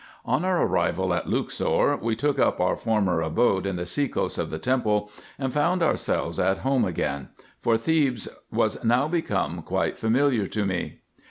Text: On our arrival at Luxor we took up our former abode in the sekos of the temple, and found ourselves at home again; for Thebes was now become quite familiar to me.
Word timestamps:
On 0.25 0.43
our 0.43 0.65
arrival 0.65 1.13
at 1.13 1.29
Luxor 1.29 1.95
we 1.97 2.15
took 2.15 2.39
up 2.39 2.59
our 2.59 2.75
former 2.75 3.21
abode 3.21 3.67
in 3.67 3.75
the 3.75 3.85
sekos 3.85 4.39
of 4.39 4.49
the 4.49 4.57
temple, 4.57 5.11
and 5.37 5.53
found 5.53 5.83
ourselves 5.83 6.39
at 6.39 6.57
home 6.65 6.85
again; 6.85 7.29
for 7.59 7.77
Thebes 7.77 8.27
was 8.51 8.83
now 8.83 9.07
become 9.07 9.61
quite 9.61 9.99
familiar 9.99 10.47
to 10.47 10.65
me. 10.65 11.01